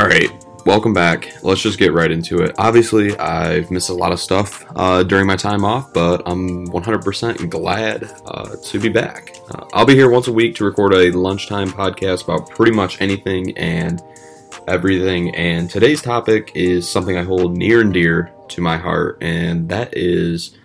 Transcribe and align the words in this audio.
All 0.00 0.06
right, 0.06 0.32
welcome 0.64 0.94
back. 0.94 1.30
Let's 1.42 1.60
just 1.60 1.78
get 1.78 1.92
right 1.92 2.10
into 2.10 2.42
it. 2.42 2.54
Obviously, 2.56 3.14
I've 3.18 3.70
missed 3.70 3.90
a 3.90 3.94
lot 3.94 4.12
of 4.12 4.18
stuff 4.18 4.64
uh, 4.74 5.02
during 5.02 5.26
my 5.26 5.36
time 5.36 5.62
off, 5.62 5.92
but 5.92 6.22
I'm 6.24 6.66
100% 6.68 7.50
glad 7.50 8.10
uh, 8.24 8.56
to 8.56 8.80
be 8.80 8.88
back. 8.88 9.36
Uh, 9.50 9.66
I'll 9.74 9.84
be 9.84 9.94
here 9.94 10.08
once 10.08 10.26
a 10.26 10.32
week 10.32 10.54
to 10.54 10.64
record 10.64 10.94
a 10.94 11.10
lunchtime 11.10 11.68
podcast 11.68 12.24
about 12.24 12.48
pretty 12.48 12.72
much 12.72 12.98
anything 13.02 13.54
and 13.58 14.00
everything. 14.66 15.34
And 15.34 15.68
today's 15.68 16.00
topic 16.00 16.52
is 16.54 16.88
something 16.88 17.18
I 17.18 17.22
hold 17.22 17.58
near 17.58 17.82
and 17.82 17.92
dear 17.92 18.32
to 18.48 18.62
my 18.62 18.78
heart, 18.78 19.18
and 19.20 19.68
that 19.68 19.94
is 19.94 20.56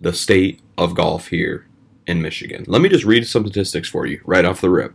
the 0.00 0.12
state 0.12 0.62
of 0.76 0.96
golf 0.96 1.28
here 1.28 1.68
in 2.08 2.20
Michigan. 2.20 2.64
Let 2.66 2.82
me 2.82 2.88
just 2.88 3.04
read 3.04 3.24
some 3.24 3.46
statistics 3.46 3.88
for 3.88 4.04
you 4.04 4.20
right 4.24 4.44
off 4.44 4.60
the 4.60 4.68
rip. 4.70 4.94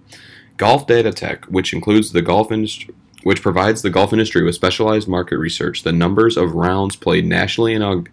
Golf 0.58 0.86
Datatech, 0.86 1.46
which 1.46 1.72
includes 1.72 2.12
the 2.12 2.22
golf 2.22 2.52
industry, 2.52 2.94
which 3.24 3.42
provides 3.42 3.82
the 3.82 3.90
golf 3.90 4.14
industry 4.14 4.44
with 4.44 4.56
specialized 4.56 5.08
market 5.08 5.38
research. 5.38 5.84
The 5.84 5.92
numbers 5.92 6.38
of 6.38 6.56
rounds 6.56 6.96
played 6.96 7.26
nationally 7.26 7.74
in 7.74 8.06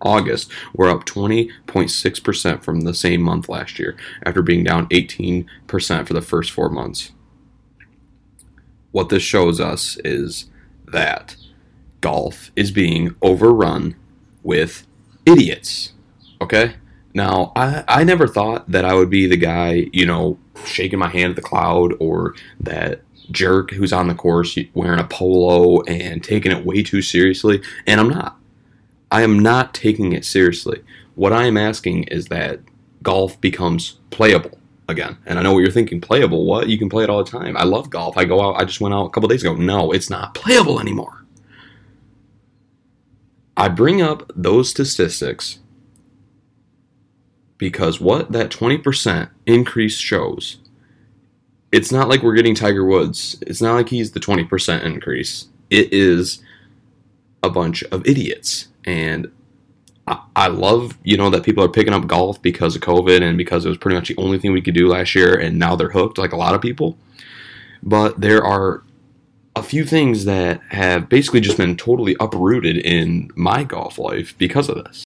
August 0.00 0.50
were 0.74 0.88
up 0.88 1.04
20.6% 1.04 2.62
from 2.62 2.82
the 2.82 2.94
same 2.94 3.22
month 3.22 3.48
last 3.48 3.78
year, 3.78 3.96
after 4.24 4.42
being 4.42 4.64
down 4.64 4.88
18% 4.88 5.46
for 6.06 6.12
the 6.12 6.22
first 6.22 6.50
four 6.50 6.68
months. 6.68 7.12
What 8.92 9.08
this 9.08 9.22
shows 9.22 9.60
us 9.60 9.98
is 10.04 10.50
that 10.86 11.36
golf 12.00 12.50
is 12.54 12.70
being 12.70 13.14
overrun 13.22 13.96
with 14.42 14.86
idiots. 15.26 15.92
Okay? 16.40 16.74
Now, 17.14 17.52
I, 17.56 17.84
I 17.88 18.04
never 18.04 18.26
thought 18.26 18.70
that 18.70 18.84
I 18.84 18.94
would 18.94 19.08
be 19.08 19.26
the 19.26 19.36
guy, 19.36 19.86
you 19.92 20.04
know, 20.04 20.38
shaking 20.66 20.98
my 20.98 21.08
hand 21.08 21.30
at 21.30 21.36
the 21.36 21.42
cloud 21.42 21.94
or 21.98 22.34
that 22.60 23.02
jerk 23.30 23.70
who's 23.70 23.92
on 23.92 24.08
the 24.08 24.14
course 24.14 24.58
wearing 24.74 25.00
a 25.00 25.04
polo 25.04 25.82
and 25.82 26.22
taking 26.22 26.52
it 26.52 26.64
way 26.64 26.82
too 26.82 27.02
seriously. 27.02 27.62
And 27.86 28.00
I'm 28.00 28.08
not. 28.08 28.38
I 29.10 29.22
am 29.22 29.38
not 29.38 29.74
taking 29.74 30.12
it 30.12 30.24
seriously. 30.24 30.82
What 31.14 31.32
I 31.32 31.44
am 31.44 31.56
asking 31.56 32.04
is 32.04 32.26
that 32.26 32.60
golf 33.02 33.40
becomes 33.40 33.98
playable 34.10 34.58
again. 34.88 35.16
And 35.26 35.38
I 35.38 35.42
know 35.42 35.52
what 35.52 35.60
you're 35.60 35.70
thinking 35.70 36.00
playable. 36.00 36.44
What? 36.44 36.68
You 36.68 36.78
can 36.78 36.88
play 36.88 37.04
it 37.04 37.10
all 37.10 37.22
the 37.22 37.30
time. 37.30 37.56
I 37.56 37.64
love 37.64 37.90
golf. 37.90 38.16
I 38.16 38.24
go 38.24 38.40
out, 38.40 38.60
I 38.60 38.64
just 38.64 38.80
went 38.80 38.94
out 38.94 39.06
a 39.06 39.10
couple 39.10 39.28
days 39.28 39.42
ago. 39.42 39.54
No, 39.54 39.92
it's 39.92 40.10
not 40.10 40.34
playable 40.34 40.80
anymore. 40.80 41.24
I 43.56 43.68
bring 43.68 44.02
up 44.02 44.30
those 44.34 44.70
statistics 44.70 45.60
because 47.56 48.00
what 48.00 48.32
that 48.32 48.50
20% 48.50 49.30
increase 49.46 49.96
shows 49.96 50.58
it's 51.74 51.90
not 51.90 52.08
like 52.08 52.22
we're 52.22 52.36
getting 52.36 52.54
Tiger 52.54 52.84
Woods. 52.84 53.36
It's 53.40 53.60
not 53.60 53.74
like 53.74 53.88
he's 53.88 54.12
the 54.12 54.20
20% 54.20 54.84
increase. 54.84 55.48
It 55.70 55.92
is 55.92 56.40
a 57.42 57.50
bunch 57.50 57.82
of 57.90 58.06
idiots. 58.06 58.68
And 58.84 59.28
I, 60.06 60.22
I 60.36 60.46
love, 60.46 60.96
you 61.02 61.16
know, 61.16 61.30
that 61.30 61.42
people 61.42 61.64
are 61.64 61.68
picking 61.68 61.92
up 61.92 62.06
golf 62.06 62.40
because 62.40 62.76
of 62.76 62.82
COVID 62.82 63.22
and 63.22 63.36
because 63.36 63.66
it 63.66 63.70
was 63.70 63.78
pretty 63.78 63.96
much 63.96 64.06
the 64.06 64.16
only 64.18 64.38
thing 64.38 64.52
we 64.52 64.62
could 64.62 64.74
do 64.74 64.86
last 64.86 65.16
year 65.16 65.36
and 65.36 65.58
now 65.58 65.74
they're 65.74 65.90
hooked 65.90 66.16
like 66.16 66.32
a 66.32 66.36
lot 66.36 66.54
of 66.54 66.62
people. 66.62 66.96
But 67.82 68.20
there 68.20 68.44
are 68.44 68.84
a 69.56 69.62
few 69.64 69.84
things 69.84 70.26
that 70.26 70.60
have 70.68 71.08
basically 71.08 71.40
just 71.40 71.56
been 71.56 71.76
totally 71.76 72.14
uprooted 72.20 72.76
in 72.76 73.32
my 73.34 73.64
golf 73.64 73.98
life 73.98 74.38
because 74.38 74.68
of 74.68 74.76
this. 74.84 75.03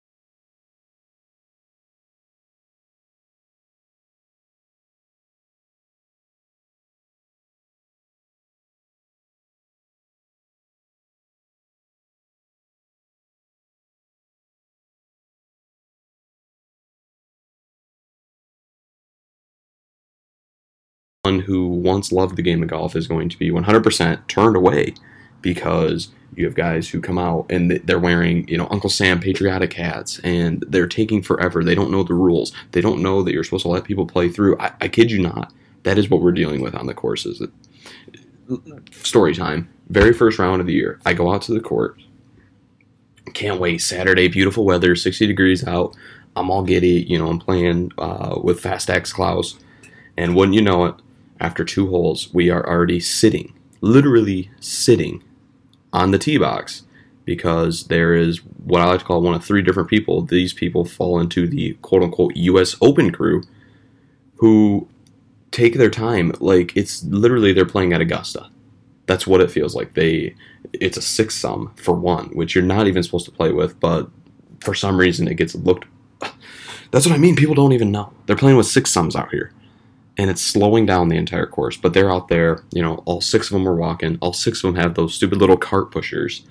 Who 21.37 21.69
once 21.69 22.13
loved 22.13 22.37
the 22.37 22.43
game 22.43 22.63
of 22.63 22.69
golf 22.69 22.97
is 22.97 23.07
going 23.07 23.29
to 23.29 23.39
be 23.39 23.51
100% 23.51 24.27
turned 24.27 24.57
away 24.57 24.95
because 25.43 26.09
you 26.35 26.45
have 26.45 26.55
guys 26.55 26.89
who 26.89 27.01
come 27.01 27.19
out 27.19 27.47
and 27.51 27.71
they're 27.85 27.99
wearing, 27.99 28.47
you 28.49 28.57
know, 28.57 28.69
Uncle 28.71 28.91
Sam 28.91 29.19
patriotic 29.21 29.73
hats 29.73 30.21
and 30.21 30.65
they're 30.69 30.87
taking 30.87 31.23
forever. 31.23 31.65
They 31.65 31.75
don't 31.75 31.91
know 31.91 32.03
the 32.03 32.15
rules. 32.15 32.53
They 32.73 32.81
don't 32.81 33.03
know 33.03 33.23
that 33.23 33.33
you're 33.33 33.45
supposed 33.45 33.65
to 33.65 33.69
let 33.69 33.85
people 33.85 34.07
play 34.07 34.29
through. 34.29 34.59
I, 34.59 34.73
I 34.81 34.89
kid 34.89 35.11
you 35.11 35.21
not. 35.21 35.53
That 35.83 35.99
is 35.99 36.11
what 36.11 36.21
we're 36.21 36.33
dealing 36.33 36.61
with 36.61 36.75
on 36.75 36.87
the 36.87 36.95
courses. 36.95 37.43
Story 38.91 39.35
time. 39.35 39.69
Very 39.89 40.13
first 40.13 40.39
round 40.39 40.61
of 40.61 40.67
the 40.67 40.75
year. 40.75 41.01
I 41.07 41.15
go 41.15 41.33
out 41.33 41.43
to 41.43 41.55
the 41.55 41.61
court. 41.61 41.99
Can't 43.35 43.61
wait. 43.61 43.79
Saturday, 43.79 44.29
beautiful 44.29 44.65
weather, 44.65 44.95
60 44.95 45.27
degrees 45.27 45.67
out. 45.67 45.97
I'm 46.37 46.51
all 46.51 46.63
giddy. 46.63 47.05
You 47.09 47.19
know, 47.19 47.29
I'm 47.29 47.39
playing 47.39 47.93
uh, 47.99 48.39
with 48.43 48.61
Fast 48.61 48.91
X 48.91 49.13
Klaus. 49.13 49.59
And 50.17 50.35
wouldn't 50.35 50.55
you 50.55 50.63
know 50.63 50.87
it, 50.87 50.95
after 51.41 51.65
two 51.65 51.89
holes, 51.89 52.33
we 52.33 52.51
are 52.51 52.67
already 52.67 53.01
sitting, 53.01 53.55
literally 53.81 54.51
sitting 54.61 55.23
on 55.93 56.11
the 56.11 56.19
tee 56.19 56.39
box 56.39 56.85
because 57.25 57.89
there 57.89 58.15
is 58.15 58.39
what 58.65 58.81
I 58.81 58.87
like 58.87 59.01
to 59.01 59.05
call 59.05 59.23
one 59.23 59.35
of 59.35 59.45
three 59.45 59.63
different 59.63 59.89
people. 59.89 60.23
These 60.23 60.53
people 60.53 60.85
fall 60.85 61.21
into 61.21 61.47
the 61.47 61.75
quote 61.83 62.03
unquote 62.03 62.37
US 62.37 62.77
Open 62.81 63.13
crew 63.13 63.43
who 64.37 64.89
take 65.51 65.75
their 65.75 65.91
time. 65.91 66.33
Like 66.41 66.77
it's 66.77 67.05
literally 67.05 67.53
they're 67.53 67.67
playing 67.67 67.93
at 67.93 68.01
Augusta. 68.01 68.49
That's 69.07 69.27
what 69.27 69.41
it 69.41 69.51
feels 69.51 69.75
like. 69.75 69.95
They 69.95 70.35
it's 70.73 70.97
a 70.97 71.03
six 71.03 71.35
sum 71.35 71.73
for 71.77 71.95
one, 71.95 72.27
which 72.29 72.55
you're 72.55 72.65
not 72.65 72.87
even 72.87 73.03
supposed 73.03 73.27
to 73.27 73.31
play 73.31 73.53
with, 73.53 73.79
but 73.79 74.09
for 74.61 74.75
some 74.75 74.97
reason 74.99 75.29
it 75.29 75.35
gets 75.35 75.55
looked 75.55 75.87
that's 76.91 77.07
what 77.07 77.15
I 77.15 77.19
mean. 77.19 77.37
People 77.37 77.55
don't 77.55 77.73
even 77.73 77.93
know. 77.93 78.13
They're 78.27 78.37
playing 78.37 78.57
with 78.57 78.67
six 78.67 78.91
sums 78.91 79.15
out 79.15 79.31
here 79.31 79.53
and 80.19 80.29
it's 80.29 80.43
slowing 80.43 80.85
down 80.85 81.09
the 81.09 81.17
entire 81.17 81.47
course. 81.47 81.77
But 81.77 81.95
they're 81.95 82.13
out 82.13 82.29
there, 82.29 82.65
you 82.73 82.83
know, 82.83 82.97
all 83.07 83.21
six 83.21 83.47
of 83.47 83.53
them 83.53 83.69
are 83.69 83.77
walking. 83.77 84.19
All 84.21 84.33
six 84.33 84.63
of 84.63 84.75
them 84.75 84.83
have 84.83 84.95
those 84.95 85.15
stupid 85.15 85.39
little 85.39 85.57
cart 85.57 85.93
pushers, 85.93 86.45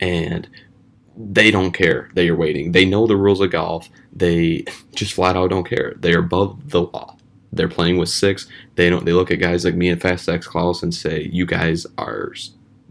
and 0.00 0.48
they 1.16 1.50
don't 1.50 1.72
care 1.72 2.10
that 2.14 2.24
you're 2.24 2.36
waiting. 2.36 2.70
They 2.72 2.84
know 2.84 3.06
the 3.06 3.16
rules 3.16 3.40
of 3.40 3.50
golf. 3.50 3.90
They 4.12 4.64
just 4.94 5.14
flat 5.14 5.36
out 5.36 5.50
don't 5.50 5.68
care. 5.68 5.94
They're 5.98 6.20
above 6.20 6.70
the 6.70 6.82
law. 6.82 7.16
They're 7.52 7.68
playing 7.68 7.98
with 7.98 8.08
six. 8.08 8.46
They 8.76 8.88
don't. 8.88 9.04
They 9.04 9.12
look 9.12 9.30
at 9.30 9.40
guys 9.40 9.64
like 9.64 9.74
me 9.74 9.88
and 9.88 10.00
Fast 10.00 10.28
X 10.28 10.46
Klaus 10.46 10.82
and 10.82 10.94
say, 10.94 11.28
"You 11.32 11.44
guys 11.44 11.86
are 11.96 12.32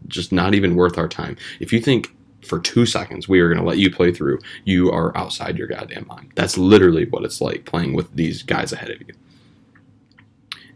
just 0.08 0.32
not 0.32 0.54
even 0.56 0.76
worth 0.76 0.98
our 0.98 1.08
time." 1.08 1.38
If 1.60 1.72
you 1.72 1.80
think 1.80 2.14
for 2.44 2.60
two 2.60 2.86
seconds 2.86 3.28
we 3.28 3.40
are 3.40 3.48
going 3.48 3.60
to 3.60 3.68
let 3.68 3.78
you 3.78 3.92
play 3.92 4.12
through, 4.12 4.40
you 4.66 4.92
are 4.92 5.16
outside 5.18 5.58
your 5.58 5.68
goddamn 5.68 6.08
mind. 6.08 6.32
That's 6.36 6.58
literally 6.58 7.06
what 7.06 7.24
it's 7.24 7.40
like 7.42 7.66
playing 7.66 7.94
with 7.94 8.14
these 8.16 8.42
guys 8.42 8.74
ahead 8.74 8.90
of 8.90 9.02
you. 9.02 9.14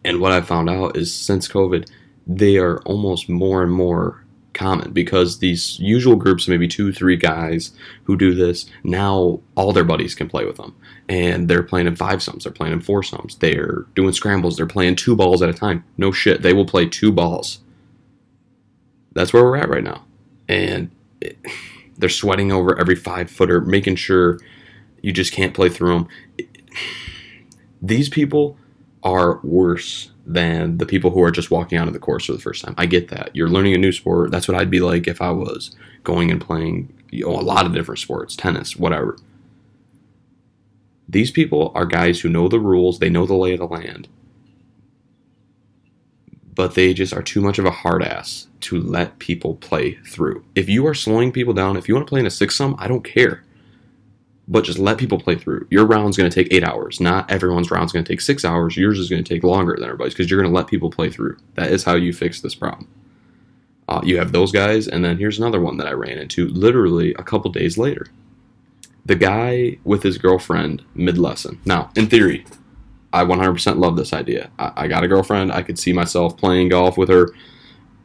And 0.04 0.20
what 0.20 0.32
I 0.32 0.42
found 0.42 0.70
out 0.70 0.98
is 0.98 1.14
since 1.14 1.48
COVID, 1.48 1.90
they 2.28 2.58
are 2.58 2.80
almost 2.80 3.30
more 3.30 3.62
and 3.62 3.72
more 3.72 4.24
common 4.54 4.92
because 4.92 5.40
these 5.40 5.80
usual 5.80 6.16
groups, 6.16 6.48
maybe 6.48 6.68
two, 6.68 6.92
three 6.92 7.16
guys 7.16 7.72
who 8.04 8.18
do 8.18 8.34
this, 8.34 8.66
now 8.84 9.40
all 9.56 9.74
their 9.74 9.84
buddies 9.84 10.16
can 10.16 10.30
play 10.30 10.46
with 10.46 10.58
them. 10.58 10.76
And 11.08 11.48
they're 11.48 11.64
playing 11.64 11.88
in 11.88 11.96
fivesomes, 11.96 12.44
they're 12.44 12.52
playing 12.52 12.74
in 12.74 12.82
foursomes, 12.82 13.36
they're 13.38 13.86
doing 13.96 14.14
scrambles, 14.14 14.58
they're 14.58 14.68
playing 14.68 14.96
two 14.96 15.16
balls 15.16 15.42
at 15.42 15.50
a 15.50 15.54
time. 15.54 15.84
No 15.98 16.12
shit, 16.12 16.42
they 16.42 16.54
will 16.54 16.66
play 16.66 16.88
two 16.88 17.12
balls. 17.12 17.60
That's 19.14 19.34
where 19.34 19.44
we're 19.44 19.58
at 19.58 19.70
right 19.70 19.84
now. 19.84 20.06
And 20.48 20.92
it, 21.20 21.38
they're 21.98 22.10
sweating 22.10 22.52
over 22.52 22.80
every 22.80 22.96
five 22.96 23.30
footer, 23.30 23.62
making 23.62 23.96
sure 23.96 24.40
you 25.02 25.12
just 25.12 25.34
can't 25.34 25.54
play 25.54 25.70
through 25.70 25.94
them. 25.94 26.08
These 27.82 28.10
people 28.10 28.58
are 29.04 29.40
worse 29.44 30.12
than 30.26 30.78
the 30.78 30.86
people 30.86 31.12
who 31.12 31.24
are 31.24 31.32
just 31.32 31.52
walking 31.52 31.78
out 31.78 31.88
of 31.88 31.94
the 31.94 32.00
course 32.00 32.26
for 32.26 32.34
the 32.34 32.40
first 32.40 32.64
time. 32.64 32.76
I 32.78 32.86
get 32.86 33.10
that. 33.10 33.36
You're 33.36 33.50
learning 33.50 33.74
a 33.74 33.78
new 33.78 33.92
sport. 33.92 34.32
That's 34.32 34.48
what 34.48 34.58
I'd 34.58 34.70
be 34.70 34.80
like 34.80 35.08
if 35.08 35.22
I 35.22 35.32
was 35.32 35.76
going 36.04 36.32
and 36.32 36.40
playing 36.40 36.94
you 37.10 37.26
know, 37.26 37.32
a 37.32 37.42
lot 37.42 37.66
of 37.66 37.74
different 37.74 38.00
sports, 38.00 38.36
tennis, 38.36 38.76
whatever. 38.76 39.18
These 41.10 41.32
people 41.32 41.72
are 41.76 41.86
guys 41.86 42.22
who 42.22 42.30
know 42.30 42.48
the 42.48 42.60
rules, 42.60 43.00
they 43.00 43.10
know 43.10 43.26
the 43.26 43.34
lay 43.34 43.54
of 43.54 43.60
the 43.60 43.68
land, 43.68 44.08
but 46.54 46.76
they 46.76 46.94
just 46.94 47.14
are 47.14 47.24
too 47.24 47.42
much 47.42 47.60
of 47.60 47.66
a 47.66 47.72
hard 47.72 48.02
ass 48.04 48.48
to 48.62 48.80
let 48.80 49.20
people 49.20 49.56
play 49.56 49.96
through. 50.06 50.46
If 50.56 50.70
you 50.70 50.86
are 50.88 50.94
slowing 50.94 51.32
people 51.32 51.54
down, 51.54 51.76
if 51.76 51.90
you 51.90 51.96
want 51.96 52.08
to 52.08 52.10
play 52.10 52.22
in 52.22 52.26
a 52.26 52.32
six 52.32 52.56
sum, 52.56 52.76
I 52.80 52.88
don't 52.88 53.04
care 53.04 53.44
but 54.52 54.66
just 54.66 54.78
let 54.78 54.98
people 54.98 55.18
play 55.18 55.36
through. 55.36 55.66
Your 55.70 55.86
round's 55.86 56.18
going 56.18 56.30
to 56.30 56.36
take 56.36 56.54
eight 56.54 56.64
hours. 56.64 57.00
Not 57.00 57.32
everyone's 57.32 57.72
round's 57.72 57.94
going 57.94 58.04
to 58.04 58.12
take 58.12 58.20
six 58.20 58.44
hours. 58.44 58.76
Yours 58.76 59.00
is 59.00 59.10
going 59.10 59.24
to 59.24 59.34
take 59.34 59.46
longer 59.46 59.76
than 59.76 59.86
everybody's 59.86 60.14
because 60.14 60.30
you're 60.30 60.42
going 60.42 60.52
to 60.52 60.56
let 60.56 60.68
people 60.68 60.92
play 60.92 61.10
through. 61.10 61.38
That 61.56 61.72
is 61.72 61.86
how 61.86 61.96
you 61.96 62.12
fix 62.12 62.42
this 62.42 62.54
problem. 62.54 62.90
Uh, 63.88 64.02
you 64.04 64.18
have 64.18 64.34
those 64.34 64.52
guys, 64.52 64.90
and 64.90 65.06
then 65.06 65.18
here's 65.18 65.40
another 65.40 65.62
one 65.62 65.78
that 65.78 65.88
I 65.88 65.94
ran 65.94 66.18
into 66.18 66.50
literally 66.50 67.14
a 67.14 67.24
couple 67.24 67.50
days 67.50 67.78
later. 67.78 68.08
The 69.06 69.16
guy 69.16 69.78
with 69.86 70.04
his 70.04 70.18
girlfriend 70.18 70.84
mid 70.96 71.18
lesson. 71.18 71.60
Now, 71.64 71.90
in 71.96 72.08
theory, 72.08 72.46
I 73.14 73.24
100% 73.24 73.78
love 73.78 73.96
this 73.96 74.12
idea. 74.12 74.52
I, 74.60 74.72
I 74.76 74.88
got 74.90 75.06
a 75.06 75.08
girlfriend. 75.08 75.54
I 75.54 75.62
could 75.62 75.80
see 75.80 75.94
myself 75.94 76.36
playing 76.36 76.70
golf 76.70 76.98
with 76.98 77.10
her. 77.10 77.30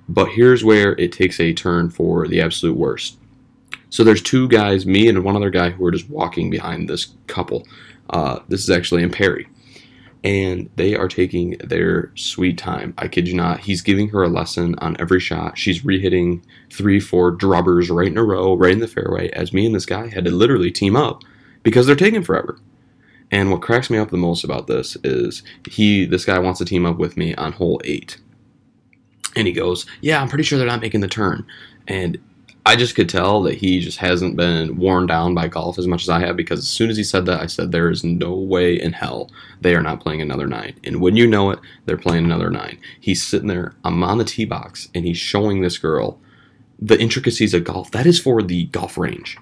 But 0.09 0.29
here's 0.29 0.63
where 0.63 0.93
it 0.93 1.11
takes 1.11 1.41
a 1.41 1.53
turn 1.53 1.91
for 1.91 2.29
the 2.29 2.41
absolute 2.41 2.77
worst. 2.77 3.19
So 3.97 4.05
there's 4.05 4.21
two 4.21 4.47
guys, 4.49 4.85
me 4.85 5.09
and 5.09 5.25
one 5.25 5.37
other 5.37 5.49
guy, 5.49 5.71
who 5.71 5.83
are 5.87 5.91
just 5.91 6.11
walking 6.11 6.51
behind 6.51 6.87
this 6.87 7.15
couple. 7.29 7.67
Uh, 8.11 8.41
this 8.47 8.61
is 8.61 8.69
actually 8.69 9.03
in 9.03 9.11
Perry. 9.11 9.49
And 10.23 10.69
they 10.77 10.95
are 10.95 11.09
taking 11.09 11.53
their 11.65 12.13
sweet 12.15 12.59
time. 12.59 12.93
I 12.99 13.09
kid 13.09 13.27
you 13.27 13.33
not. 13.33 13.61
He's 13.61 13.81
giving 13.81 14.11
her 14.11 14.23
a 14.23 14.29
lesson 14.29 14.75
on 14.81 14.99
every 15.01 15.19
shot. 15.19 15.57
She's 15.57 15.83
re-hitting 15.83 16.45
three, 16.71 17.01
four 17.01 17.35
drubbers 17.35 17.89
right 17.89 18.09
in 18.09 18.19
a 18.19 18.23
row, 18.23 18.53
right 18.53 18.75
in 18.75 18.81
the 18.81 18.87
fairway, 18.87 19.31
as 19.31 19.55
me 19.55 19.65
and 19.65 19.75
this 19.75 19.87
guy 19.87 20.09
had 20.09 20.27
to 20.27 20.31
literally 20.31 20.71
team 20.71 20.95
up 20.95 21.23
because 21.63 21.87
they're 21.87 21.97
taking 21.97 22.23
forever. 22.23 22.59
And 23.31 23.51
what 23.51 23.63
cracks 23.63 23.89
me 23.89 23.97
up 23.97 24.11
the 24.11 24.19
most 24.19 24.45
about 24.45 24.67
this 24.67 24.99
is 25.05 25.43
he, 25.71 26.05
this 26.05 26.27
guy 26.27 26.39
wants 26.39 26.59
to 26.59 26.67
team 26.67 26.85
up 26.85 26.99
with 26.99 27.17
me 27.17 27.35
on 27.37 27.53
hole 27.53 27.81
eight. 27.87 28.19
And 29.35 29.47
he 29.47 29.55
goes, 29.55 29.87
Yeah, 30.03 30.21
I'm 30.21 30.29
pretty 30.29 30.45
sure 30.45 30.59
they're 30.59 30.69
not 30.69 30.83
making 30.83 31.01
the 31.01 31.09
turn. 31.09 31.47
And 31.89 32.19
I 32.69 32.75
just 32.75 32.97
could 32.97 33.09
tell 33.09 33.43
that 33.43 33.55
he 33.55 33.79
just 33.79 33.99
hasn't 33.99 34.35
been 34.35 34.77
worn 34.77 35.07
down 35.07 35.37
by 35.37 35.47
golf 35.47 35.79
as 35.79 35.87
much 35.87 36.03
as 36.03 36.09
I 36.09 36.19
have 36.19 36.35
because 36.35 36.59
as 36.59 36.67
soon 36.67 36.91
as 36.91 36.97
he 36.97 37.05
said 37.05 37.25
that, 37.27 37.41
I 37.41 37.47
said, 37.47 37.71
There 37.71 37.89
is 37.89 38.03
no 38.03 38.35
way 38.35 38.75
in 38.75 38.93
hell 38.93 39.31
they 39.61 39.77
are 39.77 39.83
not 39.83 40.01
playing 40.01 40.21
another 40.21 40.49
nine. 40.49 40.75
And 40.83 41.01
when 41.01 41.15
you 41.15 41.29
know 41.29 41.51
it, 41.51 41.61
they're 41.85 41.97
playing 41.97 42.25
another 42.25 42.51
nine. 42.51 42.81
He's 42.99 43.25
sitting 43.25 43.47
there, 43.47 43.75
I'm 43.85 44.03
on 44.03 44.19
the 44.19 44.25
tee 44.25 44.47
box, 44.47 44.89
and 44.97 45.05
he's 45.05 45.17
showing 45.17 45.61
this 45.61 45.79
girl 45.79 46.19
the 46.77 47.01
intricacies 47.01 47.55
of 47.55 47.63
golf. 47.63 47.93
That 47.93 48.05
is 48.05 48.19
for 48.19 48.43
the 48.43 48.65
golf 48.67 48.99
range. 48.99 49.39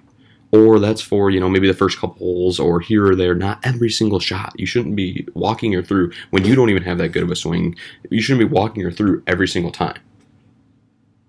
Or 0.53 0.79
that's 0.79 1.01
for, 1.01 1.31
you 1.31 1.41
know, 1.41 1.49
maybe 1.49 1.67
the 1.67 1.73
first 1.73 1.99
couple 1.99 2.19
holes 2.19 2.61
or 2.61 2.79
here 2.79 3.07
or 3.07 3.17
there, 3.17 3.35
not 3.35 3.59
every 3.65 3.89
single 3.89 4.21
shot. 4.21 4.53
You 4.57 4.67
shouldn't 4.67 4.97
be 4.97 5.27
walking 5.33 5.73
her 5.73 5.83
through 5.83 6.13
when 6.29 6.45
you 6.45 6.55
don't 6.55 6.69
even 6.69 6.83
have 6.83 6.99
that 6.99 7.09
good 7.09 7.23
of 7.23 7.31
a 7.31 7.37
swing. 7.37 7.75
You 8.11 8.21
shouldn't 8.21 8.47
be 8.47 8.55
walking 8.55 8.83
her 8.83 8.93
through 8.93 9.23
every 9.27 9.49
single 9.49 9.73
time. 9.73 9.99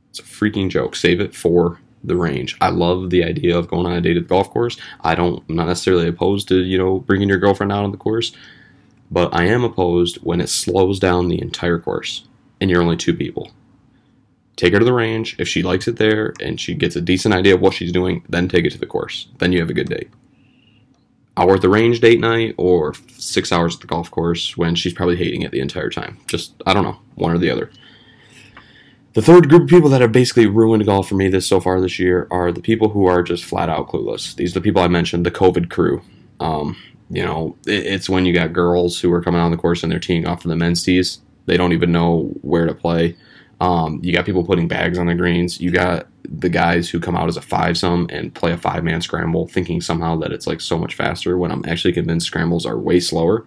It's 0.10 0.20
a 0.20 0.24
freaking 0.24 0.70
joke. 0.70 0.96
Save 0.96 1.22
it 1.22 1.34
for 1.34 1.80
the 2.07 2.16
range. 2.16 2.57
I 2.62 2.69
love 2.69 3.10
the 3.10 3.24
idea 3.24 3.57
of 3.57 3.68
going 3.68 3.86
on 3.86 3.94
a 3.94 4.02
date 4.02 4.18
at 4.18 4.24
the 4.24 4.30
golf 4.30 4.50
course. 4.50 4.78
I 5.02 5.16
don't, 5.16 5.44
I'm 5.50 5.56
not 5.56 5.68
necessarily 5.68 6.07
opposed 6.07 6.48
to, 6.50 6.62
you 6.62 6.78
know, 6.78 7.00
bringing 7.00 7.30
your 7.30 7.38
girlfriend 7.38 7.72
out 7.72 7.84
on 7.84 7.92
the 7.92 7.98
course, 7.98 8.31
but 9.12 9.34
I 9.34 9.46
am 9.46 9.63
opposed 9.63 10.18
when 10.18 10.42
it 10.42 10.50
slows 10.50 11.00
down 11.00 11.28
the 11.28 11.42
entire 11.42 11.80
course 11.80 12.28
and 12.62 12.69
you're 12.69 12.81
only 12.81 12.98
two 12.98 13.13
people. 13.13 13.52
Take 14.56 14.74
her 14.74 14.80
to 14.80 14.86
the 14.86 14.94
range. 14.94 15.36
If 15.38 15.48
she 15.48 15.63
likes 15.63 15.88
it 15.88 15.98
there 15.98 16.34
and 16.42 16.60
she 16.60 16.74
gets 16.74 16.96
a 16.96 17.02
decent 17.02 17.34
idea 17.34 17.56
of 17.56 17.62
what 17.62 17.74
she's 17.74 17.92
doing, 17.92 18.24
then 18.30 18.48
take 18.48 18.66
it 18.66 18.72
to 18.72 18.78
the 18.78 18.86
course. 18.86 19.28
Then 19.40 19.51
you 19.51 19.60
have 19.60 19.69
a 19.69 19.74
good 19.74 19.90
date. 19.90 20.10
Hour 21.38 21.56
at 21.56 21.62
the 21.62 21.69
range 21.69 22.00
date 22.00 22.22
night 22.22 22.56
or 22.58 22.94
six 23.18 23.51
hours 23.51 23.75
at 23.75 23.81
the 23.81 23.88
golf 23.88 24.10
course 24.10 24.56
when 24.56 24.75
she's 24.75 24.94
probably 24.94 25.18
hating 25.18 25.42
it 25.42 25.51
the 25.51 25.60
entire 25.60 25.90
time. 25.90 26.18
Just, 26.28 26.54
I 26.66 26.74
don't 26.74 26.84
know, 26.84 26.98
one 27.16 27.34
or 27.34 27.38
the 27.38 27.50
other. 27.50 27.69
The 29.16 29.22
third 29.22 29.48
group 29.48 29.64
of 29.64 29.70
people 29.70 29.90
that 29.92 30.02
have 30.02 30.12
basically 30.12 30.46
ruined 30.46 30.86
golf 30.86 31.08
for 31.08 31.16
me 31.16 31.30
this 31.30 31.48
so 31.48 31.62
far 31.62 31.80
this 31.80 32.00
year 32.00 32.28
are 32.32 32.52
the 32.52 32.60
people 32.60 32.90
who 32.90 33.06
are 33.06 33.24
just 33.24 33.46
flat 33.46 33.70
out 33.70 33.88
clueless. 33.88 34.36
These 34.36 34.52
are 34.52 34.60
the 34.60 34.64
people 34.64 34.82
I 34.82 34.90
mentioned, 34.90 35.26
the 35.26 35.32
COVID 35.32 35.70
crew. 35.70 36.02
Um, 36.42 36.76
you 37.10 37.24
know, 37.24 37.56
it, 37.66 37.86
it's 37.86 38.10
when 38.10 38.26
you 38.26 38.34
got 38.34 38.52
girls 38.52 39.00
who 39.00 39.14
are 39.14 39.22
coming 39.22 39.40
on 39.40 39.52
the 39.52 39.58
course 39.58 39.84
and 39.84 39.92
they're 39.92 40.00
teeing 40.00 40.28
off 40.28 40.42
for 40.42 40.50
the 40.50 40.56
men's 40.58 40.84
tees. 40.84 41.20
They 41.46 41.56
don't 41.56 41.72
even 41.72 41.94
know 41.94 42.34
where 42.42 42.66
to 42.66 42.74
play. 42.74 43.16
Um, 43.62 44.02
you 44.04 44.12
got 44.12 44.26
people 44.26 44.44
putting 44.44 44.68
bags 44.68 44.98
on 44.98 45.06
the 45.06 45.16
greens. 45.16 45.62
You 45.62 45.72
got 45.72 46.08
the 46.26 46.50
guys 46.50 46.90
who 46.90 47.00
come 47.00 47.16
out 47.16 47.30
as 47.30 47.38
a 47.38 47.42
five 47.42 47.78
some 47.78 48.08
and 48.10 48.36
play 48.36 48.52
a 48.52 48.58
five 48.58 48.84
man 48.84 49.00
scramble, 49.00 49.48
thinking 49.48 49.80
somehow 49.80 50.18
that 50.18 50.34
it's 50.34 50.46
like 50.46 50.60
so 50.60 50.78
much 50.78 50.94
faster. 50.94 51.38
When 51.38 51.52
I'm 51.52 51.64
actually 51.66 51.94
convinced 51.94 52.28
scrambles 52.28 52.66
are 52.66 52.78
way 52.78 53.00
slower. 53.00 53.46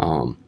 Um, 0.00 0.38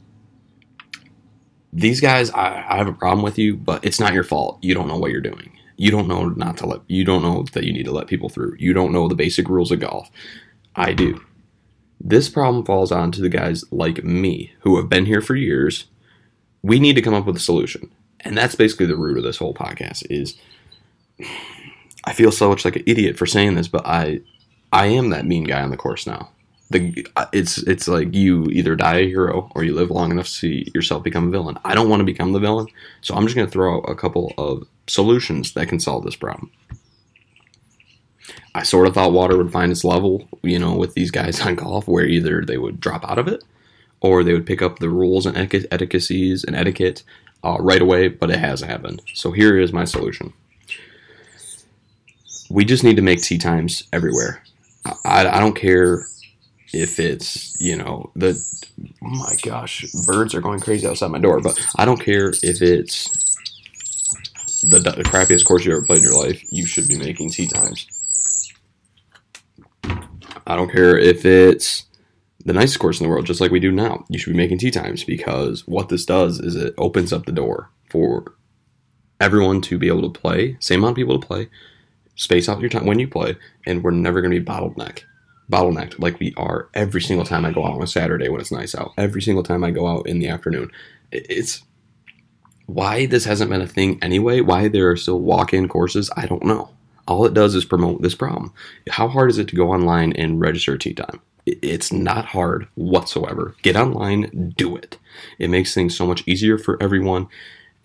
these 1.76 2.00
guys, 2.00 2.30
I, 2.30 2.64
I 2.68 2.76
have 2.76 2.88
a 2.88 2.92
problem 2.92 3.22
with 3.22 3.38
you, 3.38 3.56
but 3.56 3.84
it's 3.84 4.00
not 4.00 4.14
your 4.14 4.24
fault. 4.24 4.58
You 4.62 4.74
don't 4.74 4.88
know 4.88 4.98
what 4.98 5.10
you're 5.10 5.20
doing. 5.20 5.56
You 5.76 5.90
don't 5.90 6.08
know 6.08 6.28
not 6.30 6.56
to 6.58 6.66
let. 6.66 6.80
You 6.88 7.04
don't 7.04 7.22
know 7.22 7.44
that 7.52 7.64
you 7.64 7.72
need 7.72 7.84
to 7.84 7.92
let 7.92 8.06
people 8.06 8.28
through. 8.28 8.56
You 8.58 8.72
don't 8.72 8.92
know 8.92 9.08
the 9.08 9.14
basic 9.14 9.48
rules 9.48 9.70
of 9.70 9.80
golf. 9.80 10.10
I 10.74 10.92
do. 10.92 11.22
This 12.00 12.28
problem 12.28 12.64
falls 12.64 12.92
on 12.92 13.12
to 13.12 13.20
the 13.20 13.28
guys 13.28 13.64
like 13.70 14.04
me 14.04 14.52
who 14.60 14.76
have 14.76 14.88
been 14.88 15.06
here 15.06 15.20
for 15.20 15.34
years. 15.34 15.86
We 16.62 16.80
need 16.80 16.94
to 16.94 17.02
come 17.02 17.14
up 17.14 17.26
with 17.26 17.36
a 17.36 17.40
solution 17.40 17.90
and 18.26 18.36
that's 18.36 18.56
basically 18.56 18.86
the 18.86 18.96
root 18.96 19.16
of 19.16 19.24
this 19.24 19.38
whole 19.38 19.54
podcast 19.54 20.04
is 20.10 20.36
I 22.04 22.12
feel 22.12 22.30
so 22.30 22.48
much 22.48 22.64
like 22.64 22.76
an 22.76 22.84
idiot 22.86 23.18
for 23.18 23.26
saying 23.26 23.54
this, 23.54 23.68
but 23.68 23.84
I 23.84 24.20
I 24.72 24.86
am 24.86 25.10
that 25.10 25.26
mean 25.26 25.44
guy 25.44 25.62
on 25.62 25.70
the 25.70 25.76
course 25.76 26.06
now. 26.06 26.30
The 26.70 27.06
it's 27.32 27.58
it's 27.58 27.86
like 27.86 28.12
you 28.12 28.46
either 28.46 28.74
die 28.74 28.98
a 28.98 29.06
hero 29.06 29.50
or 29.54 29.62
you 29.62 29.72
live 29.72 29.90
long 29.90 30.10
enough 30.10 30.26
to 30.26 30.32
see 30.32 30.72
yourself 30.74 31.04
become 31.04 31.28
a 31.28 31.30
villain. 31.30 31.58
I 31.64 31.74
don't 31.74 31.88
want 31.88 32.00
to 32.00 32.04
become 32.04 32.32
the 32.32 32.40
villain, 32.40 32.66
so 33.02 33.14
I'm 33.14 33.24
just 33.24 33.36
going 33.36 33.46
to 33.46 33.52
throw 33.52 33.76
out 33.76 33.88
a 33.88 33.94
couple 33.94 34.34
of 34.36 34.66
solutions 34.88 35.52
that 35.52 35.68
can 35.68 35.78
solve 35.78 36.04
this 36.04 36.16
problem. 36.16 36.50
I 38.54 38.62
sort 38.62 38.88
of 38.88 38.94
thought 38.94 39.12
water 39.12 39.36
would 39.36 39.52
find 39.52 39.70
its 39.70 39.84
level, 39.84 40.26
you 40.42 40.58
know, 40.58 40.74
with 40.74 40.94
these 40.94 41.10
guys 41.10 41.40
on 41.46 41.54
golf, 41.54 41.86
where 41.86 42.06
either 42.06 42.42
they 42.44 42.58
would 42.58 42.80
drop 42.80 43.08
out 43.08 43.18
of 43.18 43.28
it, 43.28 43.44
or 44.00 44.24
they 44.24 44.32
would 44.32 44.46
pick 44.46 44.62
up 44.62 44.78
the 44.78 44.88
rules 44.88 45.26
and 45.26 45.36
etiquettes 45.36 46.44
and 46.44 46.56
etiquette 46.56 47.02
uh, 47.44 47.58
right 47.60 47.82
away, 47.82 48.08
but 48.08 48.30
it 48.30 48.38
hasn't 48.38 48.70
happened. 48.70 49.02
So 49.14 49.30
here 49.30 49.58
is 49.58 49.72
my 49.72 49.84
solution. 49.84 50.32
We 52.48 52.64
just 52.64 52.84
need 52.84 52.96
to 52.96 53.02
make 53.02 53.22
tee 53.22 53.38
times 53.38 53.84
everywhere. 53.92 54.42
I, 55.04 55.26
I 55.26 55.40
don't 55.40 55.56
care 55.56 56.06
if 56.72 56.98
it's 56.98 57.58
you 57.60 57.76
know 57.76 58.10
the 58.16 58.32
oh 59.02 59.08
my 59.08 59.34
gosh 59.42 59.84
birds 60.06 60.34
are 60.34 60.40
going 60.40 60.60
crazy 60.60 60.86
outside 60.86 61.10
my 61.10 61.18
door, 61.18 61.40
but 61.40 61.58
I 61.76 61.84
don't 61.84 62.00
care 62.00 62.30
if 62.42 62.62
it's 62.62 63.26
the, 64.62 64.78
the 64.78 65.04
crappiest 65.04 65.44
course 65.44 65.64
you 65.64 65.72
ever 65.72 65.84
played 65.84 65.98
in 65.98 66.04
your 66.04 66.24
life. 66.24 66.42
You 66.50 66.66
should 66.66 66.88
be 66.88 66.98
making 66.98 67.30
tee 67.30 67.46
times. 67.46 67.86
I 70.46 70.54
don't 70.54 70.70
care 70.70 70.96
if 70.98 71.24
it's 71.24 71.84
the 72.44 72.52
nicest 72.52 72.78
course 72.78 73.00
in 73.00 73.04
the 73.04 73.10
world, 73.10 73.26
just 73.26 73.40
like 73.40 73.50
we 73.50 73.58
do 73.58 73.72
now. 73.72 74.04
You 74.08 74.18
should 74.18 74.32
be 74.32 74.36
making 74.36 74.58
tee 74.58 74.70
times 74.70 75.02
because 75.02 75.66
what 75.66 75.88
this 75.88 76.04
does 76.04 76.38
is 76.38 76.54
it 76.54 76.74
opens 76.78 77.12
up 77.12 77.26
the 77.26 77.32
door 77.32 77.70
for 77.90 78.36
everyone 79.20 79.60
to 79.62 79.78
be 79.78 79.88
able 79.88 80.10
to 80.10 80.20
play, 80.20 80.56
same 80.60 80.80
amount 80.80 80.92
of 80.92 80.96
people 80.96 81.18
to 81.18 81.26
play, 81.26 81.48
space 82.14 82.48
out 82.48 82.60
your 82.60 82.70
time 82.70 82.86
when 82.86 82.98
you 82.98 83.08
play, 83.08 83.36
and 83.66 83.82
we're 83.82 83.90
never 83.90 84.20
going 84.20 84.32
to 84.32 84.40
be 84.40 84.46
bottleneck, 84.46 85.02
bottlenecked 85.50 85.98
like 85.98 86.18
we 86.18 86.34
are 86.36 86.68
every 86.74 87.00
single 87.00 87.24
time 87.24 87.44
I 87.44 87.52
go 87.52 87.64
out 87.64 87.74
on 87.74 87.82
a 87.82 87.86
Saturday 87.86 88.28
when 88.28 88.40
it's 88.40 88.52
nice 88.52 88.74
out. 88.74 88.92
Every 88.96 89.22
single 89.22 89.42
time 89.42 89.64
I 89.64 89.70
go 89.70 89.86
out 89.86 90.06
in 90.06 90.18
the 90.18 90.28
afternoon, 90.28 90.70
it's 91.12 91.62
why 92.66 93.06
this 93.06 93.24
hasn't 93.24 93.50
been 93.50 93.60
a 93.60 93.66
thing 93.66 93.98
anyway. 94.02 94.40
Why 94.40 94.68
there 94.68 94.90
are 94.90 94.96
still 94.96 95.20
walk-in 95.20 95.68
courses, 95.68 96.10
I 96.16 96.26
don't 96.26 96.44
know. 96.44 96.70
All 97.06 97.24
it 97.24 97.34
does 97.34 97.54
is 97.54 97.64
promote 97.64 98.02
this 98.02 98.16
problem. 98.16 98.52
How 98.90 99.06
hard 99.06 99.30
is 99.30 99.38
it 99.38 99.46
to 99.48 99.56
go 99.56 99.70
online 99.70 100.12
and 100.14 100.40
register 100.40 100.76
tee 100.76 100.94
time? 100.94 101.20
It's 101.46 101.92
not 101.92 102.26
hard 102.26 102.66
whatsoever. 102.74 103.54
Get 103.62 103.76
online, 103.76 104.52
do 104.56 104.74
it. 104.74 104.98
It 105.38 105.48
makes 105.48 105.72
things 105.72 105.96
so 105.96 106.04
much 106.04 106.24
easier 106.26 106.58
for 106.58 106.76
everyone, 106.82 107.28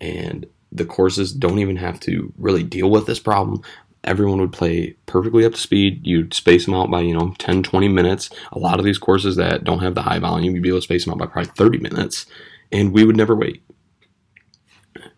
and 0.00 0.46
the 0.72 0.84
courses 0.84 1.32
don't 1.32 1.60
even 1.60 1.76
have 1.76 2.00
to 2.00 2.32
really 2.36 2.64
deal 2.64 2.90
with 2.90 3.06
this 3.06 3.20
problem. 3.20 3.62
Everyone 4.04 4.40
would 4.40 4.52
play 4.52 4.96
perfectly 5.06 5.44
up 5.44 5.52
to 5.52 5.60
speed. 5.60 6.06
You'd 6.06 6.34
space 6.34 6.64
them 6.64 6.74
out 6.74 6.90
by, 6.90 7.00
you 7.00 7.16
know, 7.16 7.34
10, 7.38 7.62
20 7.62 7.88
minutes. 7.88 8.30
A 8.50 8.58
lot 8.58 8.78
of 8.78 8.84
these 8.84 8.98
courses 8.98 9.36
that 9.36 9.64
don't 9.64 9.78
have 9.78 9.94
the 9.94 10.02
high 10.02 10.18
volume, 10.18 10.54
you'd 10.54 10.62
be 10.62 10.70
able 10.70 10.78
to 10.78 10.82
space 10.82 11.04
them 11.04 11.12
out 11.12 11.18
by 11.18 11.26
probably 11.26 11.52
30 11.56 11.78
minutes, 11.78 12.26
and 12.72 12.92
we 12.92 13.04
would 13.04 13.16
never 13.16 13.36
wait. 13.36 13.62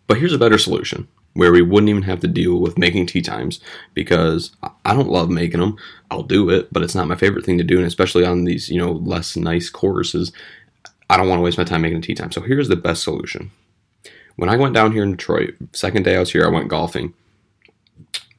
But 0.06 0.18
here's 0.18 0.34
a 0.34 0.38
better 0.38 0.58
solution 0.58 1.08
where 1.34 1.52
we 1.52 1.62
wouldn't 1.62 1.90
even 1.90 2.02
have 2.02 2.20
to 2.20 2.28
deal 2.28 2.60
with 2.60 2.78
making 2.78 3.06
tee 3.06 3.22
times 3.22 3.60
because 3.92 4.52
I 4.84 4.94
don't 4.94 5.10
love 5.10 5.30
making 5.30 5.60
them. 5.60 5.76
I'll 6.10 6.22
do 6.22 6.48
it, 6.48 6.72
but 6.72 6.82
it's 6.82 6.94
not 6.94 7.08
my 7.08 7.16
favorite 7.16 7.44
thing 7.44 7.58
to 7.58 7.64
do, 7.64 7.78
and 7.78 7.86
especially 7.86 8.24
on 8.24 8.44
these 8.44 8.68
you 8.70 8.78
know 8.78 8.92
less 8.92 9.36
nice 9.36 9.68
courses, 9.68 10.32
I 11.10 11.16
don't 11.16 11.28
want 11.28 11.38
to 11.38 11.42
waste 11.42 11.58
my 11.58 11.64
time 11.64 11.82
making 11.82 11.98
a 11.98 12.02
tee 12.02 12.14
time. 12.14 12.32
So 12.32 12.40
here's 12.40 12.68
the 12.68 12.76
best 12.76 13.02
solution. 13.02 13.50
When 14.36 14.48
I 14.48 14.56
went 14.56 14.74
down 14.74 14.92
here 14.92 15.02
in 15.02 15.12
Detroit, 15.12 15.54
second 15.72 16.04
day 16.04 16.16
I 16.16 16.20
was 16.20 16.32
here, 16.32 16.44
I 16.44 16.50
went 16.50 16.68
golfing, 16.68 17.14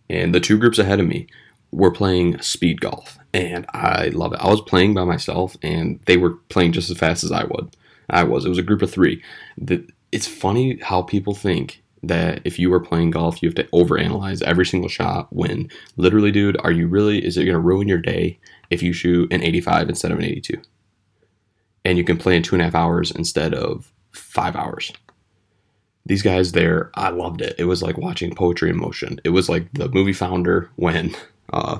and 0.10 0.34
the 0.34 0.40
two 0.40 0.58
groups 0.58 0.80
ahead 0.80 1.00
of 1.00 1.08
me 1.08 1.28
were 1.72 1.92
playing 1.92 2.42
speed 2.42 2.82
golf, 2.82 3.18
and 3.34 3.66
I 3.74 4.08
love 4.08 4.34
it. 4.34 4.40
I 4.40 4.50
was 4.50 4.62
playing 4.62 4.94
by 4.94 5.04
myself, 5.04 5.58
and 5.62 6.00
they 6.06 6.18
were 6.18 6.36
playing 6.50 6.72
just 6.72 6.90
as 6.90 6.98
fast 6.98 7.24
as 7.24 7.32
I 7.32 7.44
would. 7.44 7.76
I 8.10 8.24
was. 8.24 8.46
It 8.46 8.50
was 8.50 8.58
a 8.58 8.64
group 8.64 8.82
of 8.82 8.92
three. 8.92 9.22
It's 10.12 10.28
funny 10.28 10.80
how 10.82 11.02
people 11.02 11.34
think 11.34 11.84
that 12.04 12.42
if 12.46 12.60
you 12.60 12.72
are 12.74 12.80
playing 12.80 13.12
golf, 13.12 13.42
you 13.42 13.50
have 13.50 13.56
to 13.56 13.64
overanalyze 13.66 14.42
every 14.44 14.66
single 14.66 14.90
shot. 14.90 15.28
When 15.34 15.70
literally, 15.98 16.32
dude, 16.32 16.58
are 16.64 16.72
you 16.72 16.88
really? 16.88 17.26
Is 17.26 17.36
it 17.38 17.46
going 17.46 17.54
to 17.54 17.60
ruin 17.60 17.88
your 17.88 17.98
day 17.98 18.40
if 18.70 18.84
you 18.84 18.94
shoot 18.94 19.32
an 19.34 19.44
85 19.44 19.90
instead 19.90 20.12
of 20.12 20.20
an 20.20 20.26
82? 20.26 20.62
And 21.84 21.98
you 21.98 22.04
can 22.04 22.18
play 22.18 22.36
in 22.36 22.44
two 22.44 22.56
and 22.56 22.62
a 22.62 22.66
half 22.66 22.76
hours 22.76 23.12
instead 23.12 23.54
of 23.54 23.92
five 24.12 24.56
hours. 24.56 24.94
These 26.06 26.22
guys 26.22 26.52
there, 26.52 26.92
I 26.94 27.10
loved 27.10 27.42
it. 27.42 27.56
It 27.58 27.66
was 27.66 27.82
like 27.82 27.98
watching 27.98 28.36
poetry 28.36 28.70
in 28.70 28.78
motion. 28.78 29.20
It 29.24 29.30
was 29.30 29.50
like 29.50 29.72
the 29.74 29.90
movie 29.90 30.14
Founder 30.14 30.70
when 30.76 31.16
uh, 31.52 31.80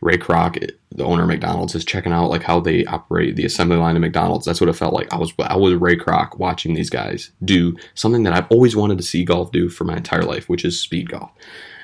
Ray 0.00 0.16
Kroc, 0.16 0.70
the 0.90 1.04
owner 1.04 1.22
of 1.22 1.28
McDonald's, 1.28 1.74
is 1.74 1.84
checking 1.84 2.12
out 2.12 2.30
like 2.30 2.42
how 2.42 2.58
they 2.58 2.84
operate 2.86 3.36
the 3.36 3.44
assembly 3.44 3.76
line 3.76 3.96
of 3.96 4.00
McDonald's. 4.00 4.46
That's 4.46 4.60
what 4.60 4.70
it 4.70 4.76
felt 4.76 4.94
like. 4.94 5.12
I 5.12 5.18
was 5.18 5.32
I 5.38 5.56
was 5.56 5.74
Ray 5.74 5.96
Kroc 5.96 6.38
watching 6.38 6.74
these 6.74 6.90
guys 6.90 7.30
do 7.44 7.76
something 7.94 8.24
that 8.24 8.32
I've 8.32 8.50
always 8.50 8.74
wanted 8.74 8.98
to 8.98 9.04
see 9.04 9.24
golf 9.24 9.52
do 9.52 9.68
for 9.68 9.84
my 9.84 9.96
entire 9.96 10.22
life, 10.22 10.48
which 10.48 10.64
is 10.64 10.80
speed 10.80 11.10
golf. 11.10 11.30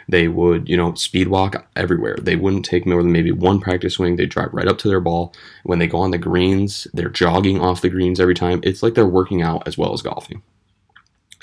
They 0.09 0.29
would, 0.29 0.69
you 0.69 0.77
know, 0.77 0.95
speed 0.95 1.29
walk 1.29 1.69
everywhere. 1.75 2.17
They 2.21 2.37
wouldn't 2.37 2.65
take 2.65 2.87
more 2.87 3.03
than 3.03 3.11
maybe 3.13 3.33
one 3.33 3.61
practice 3.61 3.95
swing. 3.95 4.17
They 4.17 4.27
drive 4.27 4.55
right 4.55 4.69
up 4.69 4.79
to 4.79 4.89
their 4.89 5.01
ball. 5.01 5.35
When 5.65 5.81
they 5.81 5.89
go 5.89 5.99
on 5.99 6.13
the 6.13 6.19
greens, 6.19 6.87
they're 6.95 7.09
jogging 7.09 7.61
off 7.61 7.81
the 7.81 7.89
greens 7.89 8.21
every 8.21 8.35
time. 8.35 8.61
It's 8.63 8.85
like 8.85 8.95
they're 8.95 9.07
working 9.07 9.43
out 9.43 9.67
as 9.67 9.77
well 9.77 9.93
as 9.93 10.03
golfing. 10.03 10.43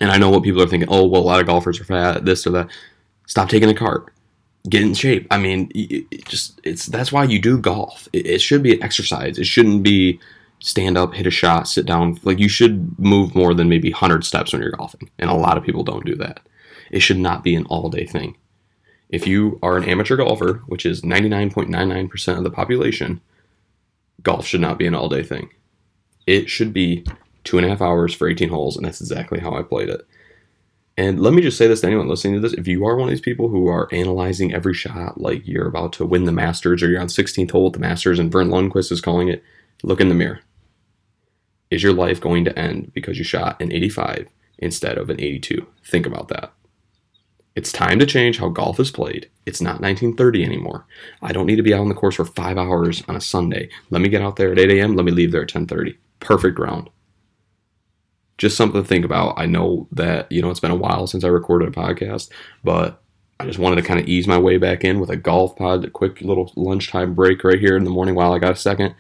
And 0.04 0.12
I 0.12 0.18
know 0.18 0.30
what 0.30 0.44
people 0.44 0.62
are 0.62 0.68
thinking. 0.68 0.90
Oh, 0.92 1.06
well, 1.06 1.22
a 1.22 1.24
lot 1.24 1.40
of 1.40 1.48
golfers 1.48 1.80
are 1.80 1.86
fat, 1.86 2.26
this 2.26 2.46
or 2.46 2.50
that. 2.50 2.70
Stop 3.26 3.48
taking 3.48 3.70
a 3.70 3.74
cart. 3.74 4.14
Get 4.68 4.82
in 4.82 4.94
shape. 4.94 5.26
I 5.32 5.38
mean, 5.38 5.72
it 5.74 6.26
just 6.26 6.60
it's 6.66 6.88
that's 6.88 7.14
why 7.14 7.24
you 7.24 7.40
do 7.40 7.58
golf. 7.58 8.10
It, 8.12 8.26
it 8.26 8.42
should 8.42 8.62
be 8.62 8.74
an 8.74 8.84
exercise. 8.84 9.40
It 9.40 9.46
shouldn't 9.46 9.82
be 9.82 10.20
stand 10.60 10.98
up, 10.98 11.14
hit 11.14 11.26
a 11.26 11.32
shot, 11.32 11.70
sit 11.70 11.86
down. 11.86 12.20
Like 12.24 12.38
you 12.38 12.50
should 12.50 13.00
move 13.00 13.34
more 13.34 13.54
than 13.54 13.70
maybe 13.70 13.92
100 13.92 14.26
steps 14.26 14.52
when 14.52 14.62
you're 14.62 14.72
golfing. 14.72 15.10
And 15.20 15.30
a 15.30 15.36
lot 15.36 15.58
of 15.58 15.64
people 15.64 15.84
don't 15.84 16.06
do 16.06 16.16
that. 16.16 16.42
It 16.92 17.00
should 17.00 17.18
not 17.18 17.42
be 17.42 17.56
an 17.56 17.66
all 17.68 17.90
day 17.90 18.06
thing. 18.06 18.36
If 19.08 19.26
you 19.26 19.58
are 19.64 19.78
an 19.78 19.86
amateur 19.86 20.18
golfer, 20.18 20.64
which 20.68 20.86
is 20.86 21.02
99.99% 21.02 22.38
of 22.38 22.44
the 22.44 22.52
population, 22.52 23.22
golf 24.22 24.46
should 24.46 24.60
not 24.60 24.78
be 24.78 24.86
an 24.86 24.96
all 24.96 25.08
day 25.08 25.24
thing. 25.24 25.50
It 26.28 26.50
should 26.50 26.74
be 26.74 27.06
two 27.44 27.58
and 27.58 27.66
a 27.66 27.70
half 27.70 27.82
hours 27.82 28.14
for 28.14 28.28
18 28.28 28.50
holes, 28.50 28.76
and 28.76 28.86
that's 28.86 29.02
exactly 29.02 29.40
how 29.40 29.54
I 29.54 29.64
played 29.64 29.90
it. 29.90 30.08
And 30.96 31.20
let 31.20 31.34
me 31.34 31.42
just 31.42 31.58
say 31.58 31.68
this 31.68 31.82
to 31.82 31.88
anyone 31.88 32.08
listening 32.08 32.36
to 32.36 32.40
this: 32.40 32.54
if 32.54 32.68
you 32.68 32.86
are 32.86 32.96
one 32.96 33.08
of 33.08 33.12
these 33.12 33.22
people 33.22 33.50
who 33.50 33.68
are 33.68 33.90
analyzing 33.92 34.54
every 34.54 34.74
shot 34.74 35.20
like 35.20 35.48
you're 35.48 35.68
about 35.68 35.94
to 35.94 36.06
win 36.06 36.26
the 36.26 36.32
Masters 36.32 36.84
or 36.84 36.90
you're 36.90 37.02
on 37.02 37.08
16th 37.08 37.52
hole 37.52 37.68
at 37.68 37.74
the 37.74 37.80
Masters 37.80 38.20
and 38.20 38.32
Verne 38.32 38.50
Lundquist 38.50 38.92
is 38.92 39.02
calling 39.02 39.28
it, 39.28 39.44
look 39.82 40.00
in 40.00 40.10
the 40.10 40.16
mirror. 40.16 40.42
Is 41.72 41.82
your 41.82 41.94
life 41.94 42.22
going 42.22 42.46
to 42.46 42.58
end 42.58 42.92
because 42.94 43.18
you 43.18 43.24
shot 43.24 43.60
an 43.60 43.72
85 43.72 44.30
instead 44.60 45.00
of 45.00 45.10
an 45.10 45.20
82? 45.20 45.66
Think 45.84 46.06
about 46.06 46.28
that. 46.28 46.54
It's 47.56 47.72
time 47.72 47.98
to 48.00 48.06
change 48.06 48.38
how 48.38 48.50
golf 48.50 48.80
is 48.80 48.92
played. 48.92 49.30
It's 49.48 49.62
not 49.62 49.82
1930 49.82 50.44
anymore. 50.44 50.86
I 51.22 51.32
don't 51.32 51.48
need 51.48 51.56
to 51.56 51.64
be 51.64 51.74
out 51.74 51.82
on 51.82 51.90
the 51.90 51.96
course 51.96 52.16
for 52.16 52.26
five 52.26 52.60
hours 52.60 53.04
on 53.08 53.16
a 53.16 53.22
Sunday. 53.22 53.70
Let 53.90 54.02
me 54.02 54.10
get 54.10 54.22
out 54.22 54.36
there 54.36 54.52
at 54.52 54.60
8 54.60 54.70
a.m. 54.72 54.96
Let 54.96 55.06
me 55.06 55.12
leave 55.12 55.32
there 55.32 55.44
at 55.44 55.50
10:30. 55.50 55.98
Perfect 56.20 56.60
round 56.60 56.90
just 58.44 58.58
something 58.58 58.82
to 58.82 58.88
think 58.88 59.06
about. 59.06 59.40
I 59.40 59.46
know 59.46 59.88
that, 59.94 60.32
you 60.32 60.42
know, 60.42 60.52
it's 60.52 60.60
been 60.60 60.70
a 60.70 60.76
while 60.76 61.08
since 61.08 61.24
I 61.24 61.30
recorded 61.30 61.70
a 61.70 61.72
podcast, 61.72 62.30
but 62.62 63.02
I 63.40 63.46
just 63.46 63.58
wanted 63.58 63.78
to 63.78 63.88
kind 63.88 64.00
of 64.00 64.08
ease 64.08 64.28
my 64.28 64.38
way 64.38 64.58
back 64.58 64.84
in 64.84 65.00
with 65.00 65.10
a 65.10 65.16
golf 65.16 65.56
pod, 65.56 65.86
a 65.86 65.90
quick 65.90 66.22
little 66.22 66.52
lunchtime 66.58 67.16
break 67.16 67.44
right 67.46 67.60
here 67.60 67.78
in 67.78 67.86
the 67.86 67.90
morning 67.90 68.16
while 68.16 68.34
I 68.34 68.40
got 68.40 68.52
a 68.52 68.58
second. 68.58 68.96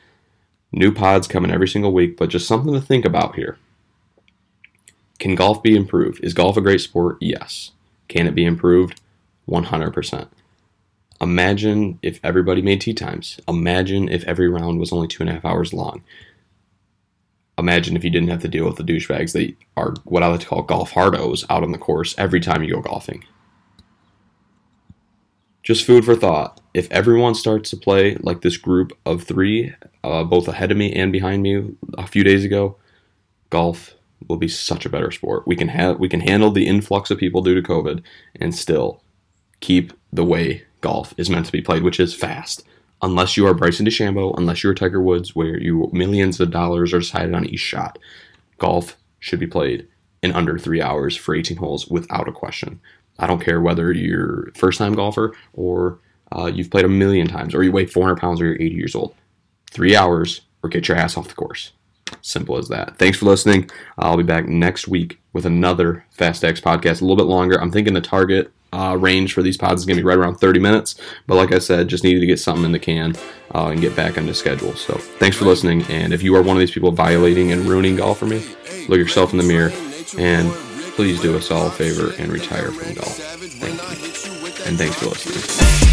New 0.71 0.93
pods 0.93 1.27
coming 1.27 1.51
every 1.51 1.67
single 1.67 1.91
week, 1.91 2.15
but 2.15 2.29
just 2.29 2.47
something 2.47 2.73
to 2.73 2.79
think 2.79 3.03
about 3.03 3.35
here. 3.35 3.57
Can 5.19 5.35
golf 5.35 5.61
be 5.61 5.75
improved? 5.75 6.23
Is 6.23 6.33
golf 6.33 6.55
a 6.55 6.61
great 6.61 6.81
sport? 6.81 7.17
Yes. 7.19 7.71
Can 8.07 8.25
it 8.25 8.33
be 8.33 8.45
improved? 8.45 9.01
100%. 9.47 10.27
Imagine 11.19 11.99
if 12.01 12.19
everybody 12.23 12.61
made 12.61 12.79
tee 12.79 12.93
times. 12.93 13.39
Imagine 13.47 14.07
if 14.07 14.23
every 14.23 14.49
round 14.49 14.79
was 14.79 14.93
only 14.93 15.07
two 15.07 15.21
and 15.21 15.29
a 15.29 15.33
half 15.33 15.45
hours 15.45 15.73
long 15.73 16.01
imagine 17.57 17.95
if 17.95 18.03
you 18.03 18.09
didn't 18.09 18.29
have 18.29 18.41
to 18.41 18.47
deal 18.47 18.65
with 18.65 18.77
the 18.77 18.83
douchebags 18.83 19.33
that 19.33 19.55
are 19.77 19.93
what 20.03 20.23
I 20.23 20.27
like 20.27 20.41
to 20.41 20.45
call 20.45 20.63
golf 20.63 20.91
hardos 20.91 21.45
out 21.49 21.63
on 21.63 21.71
the 21.71 21.77
course 21.77 22.15
every 22.17 22.39
time 22.39 22.63
you 22.63 22.73
go 22.73 22.81
golfing. 22.81 23.23
Just 25.61 25.85
food 25.85 26.03
for 26.03 26.15
thought. 26.15 26.59
If 26.73 26.91
everyone 26.91 27.35
starts 27.35 27.69
to 27.69 27.77
play 27.77 28.15
like 28.15 28.41
this 28.41 28.57
group 28.57 28.91
of 29.05 29.23
three, 29.23 29.73
uh, 30.03 30.23
both 30.23 30.47
ahead 30.47 30.71
of 30.71 30.77
me 30.77 30.91
and 30.91 31.11
behind 31.11 31.43
me 31.43 31.75
a 31.97 32.07
few 32.07 32.23
days 32.23 32.43
ago, 32.43 32.77
golf 33.49 33.93
will 34.27 34.37
be 34.37 34.47
such 34.47 34.85
a 34.85 34.89
better 34.89 35.11
sport. 35.11 35.47
We 35.47 35.55
can 35.55 35.69
have 35.69 35.99
we 35.99 36.09
can 36.09 36.21
handle 36.21 36.51
the 36.51 36.67
influx 36.67 37.11
of 37.11 37.17
people 37.17 37.41
due 37.41 37.55
to 37.55 37.67
COVID 37.67 38.01
and 38.35 38.53
still 38.53 39.01
keep 39.59 39.93
the 40.11 40.25
way 40.25 40.63
golf 40.81 41.13
is 41.17 41.29
meant 41.29 41.45
to 41.45 41.51
be 41.51 41.61
played, 41.61 41.83
which 41.83 41.99
is 41.99 42.13
fast 42.13 42.63
unless 43.03 43.35
you 43.37 43.45
are 43.45 43.53
Bryson 43.53 43.85
DeChambeau, 43.85 44.33
unless 44.37 44.63
you're 44.63 44.73
Tiger 44.73 45.01
Woods, 45.01 45.35
where 45.35 45.59
you 45.59 45.89
millions 45.91 46.39
of 46.39 46.49
dollars 46.49 46.93
are 46.93 46.99
decided 46.99 47.35
on 47.35 47.45
each 47.45 47.59
shot. 47.59 47.99
Golf 48.57 48.97
should 49.19 49.39
be 49.39 49.45
played 49.45 49.87
in 50.23 50.31
under 50.31 50.57
three 50.57 50.81
hours 50.81 51.15
for 51.15 51.35
18 51.35 51.57
holes 51.57 51.87
without 51.87 52.29
a 52.29 52.31
question. 52.31 52.79
I 53.19 53.27
don't 53.27 53.43
care 53.43 53.61
whether 53.61 53.91
you're 53.91 54.51
first 54.55 54.79
time 54.79 54.95
golfer 54.95 55.35
or 55.53 55.99
uh, 56.31 56.45
you've 56.45 56.71
played 56.71 56.85
a 56.85 56.89
million 56.89 57.27
times 57.27 57.53
or 57.53 57.61
you 57.61 57.71
weigh 57.71 57.85
400 57.85 58.19
pounds 58.19 58.41
or 58.41 58.45
you're 58.45 58.55
80 58.55 58.75
years 58.75 58.95
old. 58.95 59.13
Three 59.69 59.95
hours 59.95 60.41
or 60.63 60.69
get 60.69 60.87
your 60.87 60.97
ass 60.97 61.17
off 61.17 61.27
the 61.27 61.35
course. 61.35 61.73
Simple 62.21 62.57
as 62.57 62.69
that. 62.69 62.97
Thanks 62.97 63.17
for 63.17 63.25
listening. 63.25 63.69
I'll 63.97 64.17
be 64.17 64.23
back 64.23 64.47
next 64.47 64.87
week 64.87 65.19
with 65.33 65.45
another 65.45 66.05
Fast 66.11 66.43
X 66.43 66.61
podcast, 66.61 67.01
a 67.01 67.05
little 67.05 67.17
bit 67.17 67.23
longer. 67.23 67.59
I'm 67.59 67.71
thinking 67.71 67.93
the 67.93 68.01
target 68.01 68.51
uh, 68.73 68.95
range 68.95 69.33
for 69.33 69.43
these 69.43 69.55
pods 69.55 69.81
is 69.81 69.85
going 69.85 69.97
to 69.97 70.03
be 70.03 70.07
right 70.07 70.17
around 70.17 70.35
30 70.35 70.59
minutes. 70.59 70.95
But 71.27 71.35
like 71.35 71.53
I 71.53 71.59
said, 71.59 71.87
just 71.87 72.03
needed 72.03 72.19
to 72.21 72.25
get 72.25 72.39
something 72.39 72.65
in 72.65 72.71
the 72.71 72.79
can 72.79 73.15
uh, 73.53 73.67
and 73.67 73.79
get 73.79 73.95
back 73.95 74.17
on 74.17 74.25
the 74.25 74.33
schedule. 74.33 74.73
So 74.75 74.95
thanks 74.95 75.37
for 75.37 75.45
listening. 75.45 75.83
And 75.83 76.11
if 76.11 76.23
you 76.23 76.35
are 76.35 76.41
one 76.41 76.57
of 76.57 76.59
these 76.59 76.71
people 76.71 76.91
violating 76.91 77.51
and 77.51 77.61
ruining 77.61 77.97
golf 77.97 78.17
for 78.17 78.25
me, 78.25 78.43
look 78.89 78.97
yourself 78.97 79.31
in 79.31 79.37
the 79.37 79.43
mirror 79.43 79.71
and 80.17 80.51
please 80.95 81.21
do 81.21 81.37
us 81.37 81.51
all 81.51 81.67
a 81.67 81.71
favor 81.71 82.13
and 82.17 82.31
retire 82.31 82.71
from 82.71 82.93
golf. 82.95 83.15
Thank 83.17 83.81
you. 84.01 84.23
And 84.65 84.77
thanks 84.77 84.95
for 84.95 85.05
listening. 85.05 85.43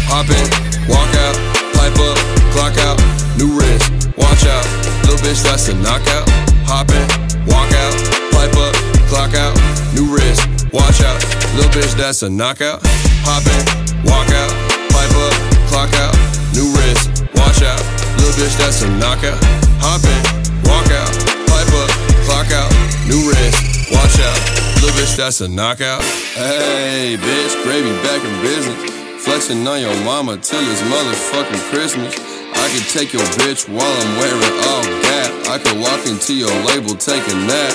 Hop 0.07 0.27
in, 0.31 0.47
walk 0.89 1.11
out, 1.21 1.35
pipe 1.75 1.97
up, 2.01 2.17
clock 2.53 2.77
out, 2.87 2.97
new 3.37 3.57
wrist, 3.57 4.09
watch 4.17 4.45
out, 4.45 4.65
little 5.03 5.19
bitch, 5.19 5.43
that's 5.43 5.69
a 5.69 5.75
knockout. 5.75 6.27
Hop 6.67 6.87
in, 6.89 7.07
walk 7.47 7.71
out, 7.73 7.93
pipe 8.31 8.55
up, 8.55 8.73
clock 9.11 9.33
out, 9.35 9.55
new 9.93 10.13
wrist, 10.13 10.60
watch 10.71 11.01
out. 11.01 11.19
Little 11.55 11.71
bitch, 11.71 11.93
that's 11.95 12.23
a 12.23 12.29
knockout. 12.29 12.81
Hop 13.27 13.43
in, 13.45 13.63
walk 14.07 14.27
out, 14.31 14.51
pipe 14.91 15.15
up, 15.19 15.33
clock 15.67 15.93
out, 15.99 16.15
new 16.55 16.71
wrist, 16.73 17.27
watch 17.35 17.61
out. 17.61 17.81
Little 18.17 18.35
bitch, 18.39 18.55
that's 18.57 18.81
a 18.81 18.89
knockout. 18.97 19.37
Hop 19.83 20.03
in, 20.03 20.21
walk 20.67 20.89
out, 20.91 21.11
pipe 21.47 21.71
up, 21.75 21.91
clock 22.25 22.49
out, 22.51 22.71
new 23.05 23.21
wrist, 23.29 23.91
watch 23.91 24.17
out. 24.19 24.39
Little 24.81 24.95
bitch, 24.97 25.15
that's 25.15 25.41
a 25.41 25.47
knockout. 25.47 26.01
Hey, 26.33 27.17
bitch, 27.19 27.53
gravy 27.63 27.91
back 28.01 28.23
in 28.23 28.33
business. 28.41 28.79
Flexing 29.21 29.67
on 29.67 29.79
your 29.79 29.95
mama 30.03 30.37
till 30.37 30.63
it's 30.65 30.81
motherfucking 30.81 31.61
Christmas. 31.69 32.17
I 32.57 32.67
could 32.73 32.89
take 32.89 33.13
your 33.13 33.25
bitch 33.37 33.69
while 33.69 33.85
I'm 33.85 34.17
wearing 34.17 34.55
all 34.65 34.83
that. 35.05 35.29
I 35.53 35.57
could 35.61 35.77
walk 35.77 36.05
into 36.09 36.33
your 36.33 36.49
label, 36.65 36.95
take 36.95 37.21
a 37.29 37.35
nap, 37.45 37.73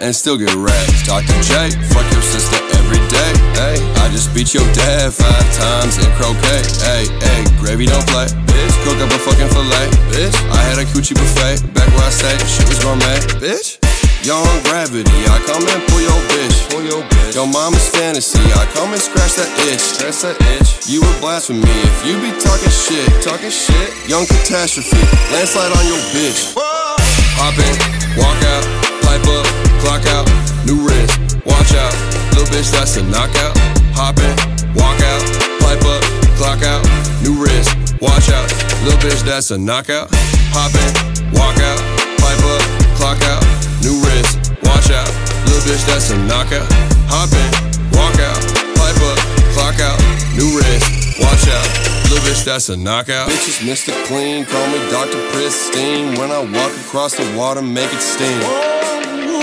and 0.00 0.14
still 0.14 0.36
get 0.36 0.52
racks. 0.54 1.06
Dr. 1.06 1.34
J, 1.42 1.70
fuck 1.90 2.06
your 2.12 2.22
sister 2.22 2.58
every 2.78 3.00
day. 3.10 3.32
Hey, 3.54 3.76
I 4.02 4.08
just 4.10 4.34
beat 4.34 4.54
your 4.54 4.66
dad 4.72 5.12
five 5.12 5.46
times 5.54 5.98
in 5.98 6.10
croquet. 6.16 6.62
Hey, 6.82 7.06
hey, 7.22 7.44
gravy 7.58 7.86
don't 7.86 8.06
play. 8.08 8.26
Bitch, 8.48 8.74
cook 8.84 8.98
up 8.98 9.10
a 9.10 9.18
fucking 9.18 9.50
fillet. 9.50 9.88
Bitch, 10.10 10.34
I 10.50 10.60
had 10.68 10.78
a 10.78 10.84
coochie 10.90 11.14
buffet 11.14 11.62
back 11.74 11.88
where 11.94 12.06
I 12.06 12.10
stayed. 12.10 12.40
Shit 12.46 12.68
was 12.68 12.78
gourmet. 12.82 13.18
Bitch. 13.38 13.78
Young 14.24 14.48
gravity, 14.64 15.12
I 15.28 15.36
come 15.44 15.60
and 15.68 15.84
pull 15.92 16.00
your 16.00 16.16
bitch. 16.32 16.56
Pull 16.72 16.80
your 16.80 17.02
bitch. 17.12 17.34
Your 17.34 17.46
mama's 17.46 17.86
fantasy, 17.90 18.40
I 18.56 18.64
come 18.72 18.92
and 18.96 19.02
scratch 19.02 19.36
that 19.36 19.52
itch. 19.68 20.00
Scratch 20.00 20.24
that 20.24 20.40
itch. 20.56 20.88
You 20.88 21.04
would 21.04 21.20
blaspheme 21.20 21.60
me 21.60 21.68
if 21.68 22.06
you 22.08 22.16
be 22.24 22.32
talking 22.40 22.72
shit. 22.72 23.04
Talking 23.20 23.52
shit. 23.52 23.92
Young 24.08 24.24
catastrophe, 24.24 24.96
landslide 25.28 25.76
on 25.76 25.84
your 25.84 26.00
bitch. 26.16 26.56
Whoa. 26.56 26.96
Hop 27.36 27.52
in, 27.60 27.76
walk 28.16 28.40
out, 28.48 28.64
pipe 29.04 29.28
up, 29.28 29.63
clock 29.84 30.06
out, 30.08 30.24
new 30.64 30.80
wrist, 30.80 31.36
watch 31.44 31.76
out. 31.76 31.92
Little 32.32 32.48
bitch, 32.48 32.72
that's 32.72 32.96
a 32.96 33.04
knockout. 33.04 33.52
Hop 33.92 34.16
in, 34.16 34.32
walk 34.72 34.96
out, 35.04 35.20
pipe 35.60 35.84
up, 35.84 36.00
clock 36.40 36.64
out, 36.64 36.80
new 37.20 37.36
wrist, 37.36 37.68
watch 38.00 38.32
out. 38.32 38.48
Little 38.80 38.98
bitch, 39.04 39.20
that's 39.28 39.50
a 39.50 39.58
knockout. 39.58 40.08
Hop 40.56 40.72
in, 40.72 40.90
walk 41.36 41.60
out, 41.60 41.80
pipe 42.16 42.44
up, 42.48 42.64
clock 42.96 43.20
out, 43.28 43.44
new 43.84 44.00
wrist, 44.00 44.56
watch 44.64 44.88
out. 44.88 45.08
Little 45.44 45.60
bitch, 45.68 45.84
that's 45.84 46.10
a 46.10 46.18
knockout. 46.24 46.64
Hop 47.12 47.28
in, 47.36 47.48
walk 47.92 48.16
out, 48.24 48.40
pipe 48.80 49.00
up, 49.04 49.18
clock 49.52 49.78
out, 49.84 50.00
new 50.32 50.56
wrist, 50.56 51.20
watch 51.20 51.46
out. 51.48 51.94
Bitch, 52.24 52.44
that's 52.44 52.70
a 52.70 52.76
knockout. 52.76 53.28
Bitches, 53.28 53.60
Mr. 53.68 53.92
Clean, 54.06 54.46
call 54.46 54.66
me 54.68 54.78
Dr. 54.90 55.20
Pristine. 55.32 56.16
When 56.16 56.30
I 56.30 56.38
walk 56.38 56.72
across 56.86 57.16
the 57.16 57.36
water, 57.36 57.60
make 57.60 57.92
it 57.92 58.00
steam. 58.00 58.93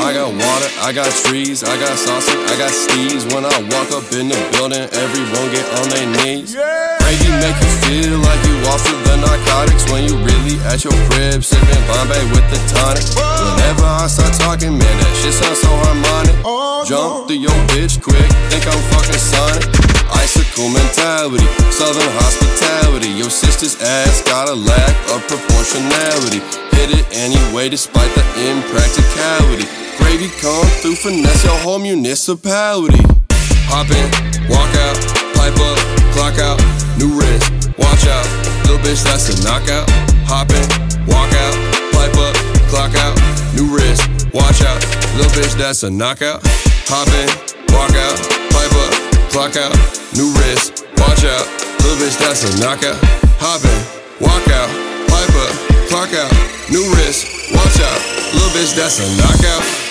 I 0.02 0.14
got 0.18 0.34
water, 0.34 0.70
I 0.82 0.90
got 0.92 1.14
trees, 1.30 1.64
I 1.64 1.78
got 1.78 1.94
sausage, 1.94 2.42
I 2.50 2.58
got 2.58 2.74
steez. 2.74 3.30
When 3.30 3.46
I 3.46 3.54
walk 3.70 3.94
up 3.94 4.10
in 4.18 4.34
the 4.34 4.40
building, 4.58 4.90
everyone 4.90 5.48
get 5.54 5.66
on 5.78 5.88
their 5.94 6.08
knees. 6.18 6.58
Gravy 6.58 7.30
make 7.38 7.58
you 7.62 7.72
feel 7.86 8.18
like 8.18 8.42
you 8.50 8.56
off 8.68 8.82
of 8.82 8.98
the 9.06 9.16
narcotics 9.22 9.86
when 9.94 10.10
you 10.10 10.18
really 10.26 10.58
at 10.66 10.84
your 10.84 10.98
crib 11.14 11.46
sipping 11.46 11.84
Bombay 11.86 12.26
with 12.34 12.46
the 12.50 12.60
tonic. 12.74 13.06
Whenever 13.14 13.86
I 13.86 14.10
start 14.10 14.34
talking, 14.42 14.74
man, 14.74 14.96
that 15.06 15.14
shit 15.22 15.38
sounds 15.38 15.62
so 15.62 15.70
harmonic. 15.70 16.36
Oh, 16.44 16.84
Jump 16.90 17.30
through 17.30 17.46
your 17.46 17.60
bitch 17.72 18.02
quick, 18.02 18.30
think 18.50 18.66
I'm 18.66 18.82
fucking 18.90 19.22
Sonic. 19.22 19.70
Ice 20.18 20.32
classical 20.42 20.70
mentality, 20.70 21.46
southern 21.72 22.10
hospitality. 22.20 23.10
Your 23.10 23.30
sister's 23.30 23.80
ass 23.82 24.22
got 24.24 24.50
a 24.50 24.54
lack 24.54 24.96
of 25.14 25.22
proportionality. 25.28 26.40
Hit 26.76 27.00
it 27.00 27.06
anyway 27.12 27.70
despite 27.70 28.14
the 28.16 28.24
impracticality. 28.50 29.81
Gravy 29.98 30.30
come 30.40 30.66
through, 30.82 30.96
finesse 30.96 31.44
your 31.44 31.58
whole 31.60 31.80
municipality. 31.80 33.04
Hop 33.72 33.88
in, 33.90 34.08
walk 34.52 34.72
out, 34.84 34.96
pipe 35.36 35.56
up, 35.60 35.78
clock 36.12 36.38
out, 36.40 36.60
new 37.00 37.16
wrist, 37.16 37.72
watch 37.78 38.06
out. 38.08 38.28
Little 38.68 38.80
bitch, 38.84 39.04
that's 39.04 39.32
a 39.32 39.36
knockout. 39.44 39.90
Hop 40.28 40.52
in, 40.52 40.68
walk 41.08 41.32
out, 41.32 41.56
pipe 41.96 42.16
up, 42.20 42.36
clock 42.68 42.96
out, 42.96 43.16
new 43.56 43.72
wrist, 43.72 44.04
watch 44.34 44.62
out. 44.62 44.80
Little 45.16 45.32
bitch, 45.32 45.56
that's 45.58 45.84
a 45.84 45.90
knockout. 45.90 46.42
Hop 46.92 47.08
in, 47.08 47.30
walk 47.72 47.96
out, 47.96 48.16
pipe 48.52 48.76
up, 48.76 48.92
clock 49.32 49.56
out, 49.56 49.74
new 50.16 50.32
wrist, 50.36 50.86
watch 51.00 51.24
out. 51.24 51.46
Little 51.84 51.98
bitch, 52.00 52.18
that's 52.20 52.44
a 52.44 52.52
knockout. 52.60 53.00
Hop 53.40 53.64
in, 53.64 53.80
walk 54.20 54.48
out, 54.52 54.70
pipe 55.08 55.36
up, 55.36 55.54
clock 55.88 56.12
out, 56.14 56.32
new 56.70 56.84
wrist, 56.96 57.41
watch 57.54 57.80
out. 57.80 58.02
Little 58.34 58.50
bitch, 58.50 58.76
that's 58.76 59.00
a 59.00 59.08
knockout. 59.18 59.91